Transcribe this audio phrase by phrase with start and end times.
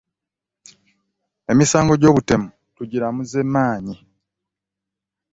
[1.51, 3.95] Emisango gy'obutemu tugiramuze maanyi.